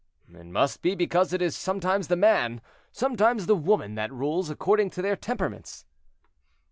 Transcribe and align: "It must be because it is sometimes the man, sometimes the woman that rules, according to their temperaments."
"It 0.33 0.47
must 0.47 0.81
be 0.81 0.95
because 0.95 1.31
it 1.31 1.43
is 1.43 1.55
sometimes 1.55 2.07
the 2.07 2.15
man, 2.15 2.61
sometimes 2.91 3.45
the 3.45 3.55
woman 3.55 3.93
that 3.93 4.11
rules, 4.11 4.49
according 4.49 4.89
to 4.89 5.01
their 5.03 5.15
temperaments." 5.15 5.85